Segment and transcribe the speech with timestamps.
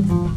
[0.00, 0.29] Mm-hmm.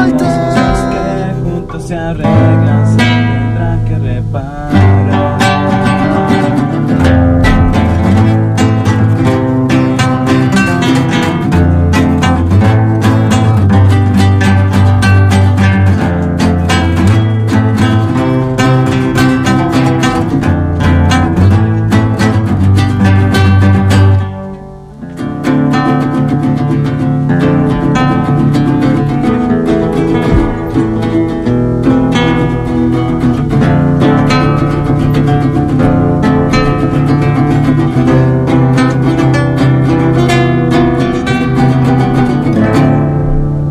[0.00, 0.24] falta.
[0.24, 5.29] Las cosas que juntos se arreglan se tendrán que reparar.